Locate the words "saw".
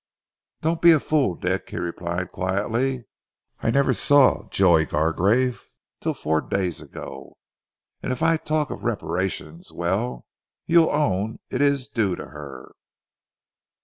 3.93-4.49